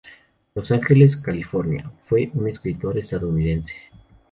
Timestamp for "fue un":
1.99-2.47